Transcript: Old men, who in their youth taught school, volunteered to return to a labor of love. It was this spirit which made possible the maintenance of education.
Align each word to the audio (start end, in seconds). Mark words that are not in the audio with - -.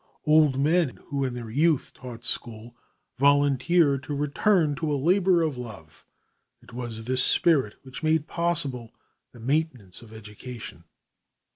Old 0.25 0.59
men, 0.59 0.97
who 1.09 1.23
in 1.23 1.35
their 1.35 1.51
youth 1.51 1.91
taught 1.93 2.23
school, 2.25 2.75
volunteered 3.19 4.01
to 4.01 4.15
return 4.15 4.73
to 4.73 4.91
a 4.91 4.97
labor 4.97 5.43
of 5.43 5.57
love. 5.57 6.07
It 6.59 6.73
was 6.73 7.05
this 7.05 7.23
spirit 7.23 7.75
which 7.83 8.01
made 8.01 8.25
possible 8.25 8.95
the 9.31 9.39
maintenance 9.39 10.01
of 10.01 10.11
education. 10.11 10.85